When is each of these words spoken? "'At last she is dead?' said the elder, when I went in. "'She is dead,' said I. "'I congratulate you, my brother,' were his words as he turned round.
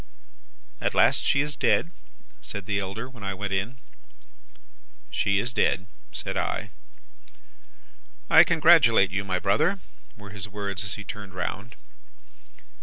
"'At 0.81 0.95
last 0.95 1.23
she 1.23 1.41
is 1.41 1.55
dead?' 1.55 1.91
said 2.41 2.65
the 2.65 2.79
elder, 2.79 3.07
when 3.07 3.21
I 3.23 3.35
went 3.35 3.53
in. 3.53 3.77
"'She 5.11 5.37
is 5.37 5.53
dead,' 5.53 5.85
said 6.11 6.35
I. 6.35 6.71
"'I 8.27 8.45
congratulate 8.45 9.11
you, 9.11 9.23
my 9.23 9.37
brother,' 9.37 9.77
were 10.17 10.31
his 10.31 10.49
words 10.49 10.83
as 10.83 10.95
he 10.95 11.03
turned 11.03 11.35
round. 11.35 11.75